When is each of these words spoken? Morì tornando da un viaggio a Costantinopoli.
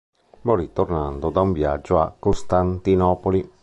Morì 0.45 0.73
tornando 0.73 1.29
da 1.29 1.41
un 1.41 1.51
viaggio 1.51 1.99
a 1.99 2.11
Costantinopoli. 2.17 3.47